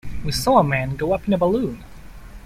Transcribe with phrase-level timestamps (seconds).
[0.23, 1.83] We saw a man go up in a balloon.